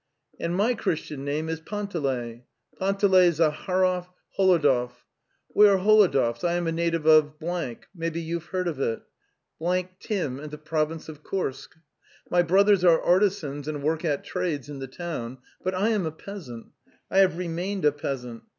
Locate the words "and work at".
13.67-14.23